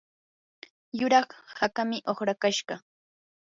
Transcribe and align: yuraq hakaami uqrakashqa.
yuraq 0.99 1.29
hakaami 1.59 1.97
uqrakashqa. 2.11 2.75